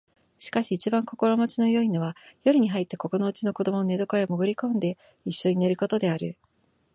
[0.39, 6.37] しかし一番心持ちの好いのは夜に入ってここのうちの子供の寝床へもぐり込んで一緒に寝る事である